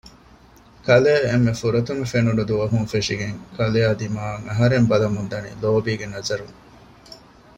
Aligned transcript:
ކަލޭ 0.85 1.13
އެންމެ 1.27 1.53
ފުރަތަމަ 1.59 2.03
ފެނުނު 2.11 2.43
ދުވަހުން 2.49 2.87
ފެށިގެން 2.91 3.37
ކަލެއާ 3.55 3.89
ދިމާއަށް 3.99 4.45
އަހަރެން 4.49 4.87
ބަލަމުންދަނީ 4.91 5.49
ލޯބީގެ 5.61 6.05
ނަޒަރުން 6.13 6.57